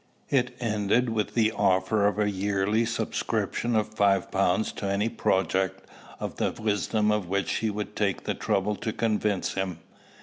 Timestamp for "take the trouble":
7.95-8.75